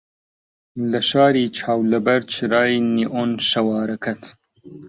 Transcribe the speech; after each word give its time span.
لە 0.91 0.99
شاری 1.09 1.45
چاو 1.57 1.79
لەبەر 1.91 2.21
چرای 2.33 2.73
نیئۆن 2.95 3.31
شەوارەکەت 3.49 4.23